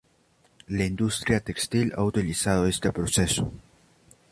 La 0.79 0.87
industria 0.91 1.39
textil 1.51 1.93
ha 1.95 2.01
utilizado 2.03 2.65
este 2.65 2.91
proceso. 2.91 3.51